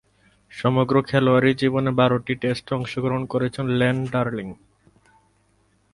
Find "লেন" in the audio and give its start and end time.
3.79-3.97